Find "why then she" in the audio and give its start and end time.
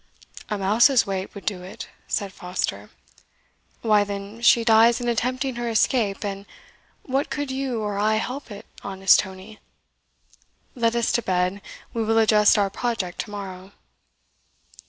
3.83-4.63